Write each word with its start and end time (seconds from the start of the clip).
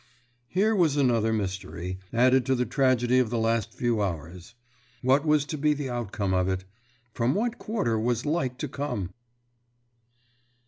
Here 0.47 0.75
was 0.75 0.97
another 0.97 1.31
mystery, 1.31 1.99
added 2.11 2.43
to 2.47 2.55
the 2.55 2.65
tragedy 2.65 3.19
of 3.19 3.29
the 3.29 3.37
last 3.37 3.71
few 3.71 4.01
hours. 4.01 4.55
What 5.03 5.27
was 5.27 5.45
to 5.45 5.59
be 5.59 5.75
the 5.75 5.91
outcome 5.91 6.33
of 6.33 6.49
it? 6.49 6.65
From 7.13 7.35
what 7.35 7.59
quarter 7.59 7.99
was 7.99 8.25
light 8.25 8.57
to 8.57 8.67
come? 8.67 9.11